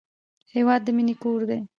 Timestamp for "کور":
1.23-1.39